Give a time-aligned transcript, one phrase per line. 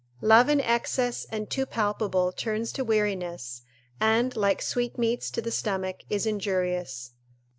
[0.21, 3.61] ["Love in excess and too palpable turns to weariness,
[3.99, 7.11] and, like sweetmeats to the stomach, is injurious."